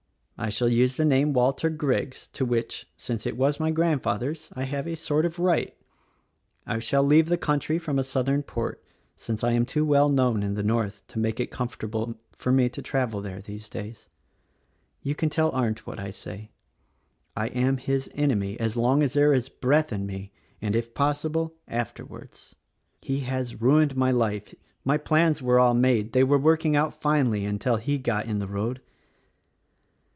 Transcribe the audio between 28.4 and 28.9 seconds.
road.